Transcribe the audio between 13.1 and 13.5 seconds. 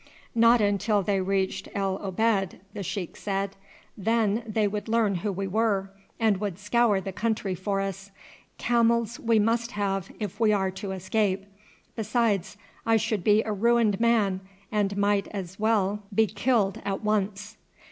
be